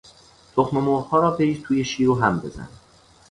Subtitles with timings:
[0.55, 2.67] تخم مرغها را بریز توی شیر و هم بزن.